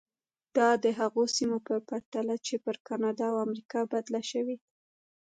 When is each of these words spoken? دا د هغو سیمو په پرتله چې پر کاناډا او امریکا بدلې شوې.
دا 0.57 0.69
د 0.83 0.85
هغو 0.99 1.23
سیمو 1.35 1.57
په 1.67 1.75
پرتله 1.89 2.35
چې 2.45 2.53
پر 2.65 2.75
کاناډا 2.87 3.27
او 3.33 3.37
امریکا 3.47 3.79
بدلې 3.93 4.23
شوې. 4.31 4.55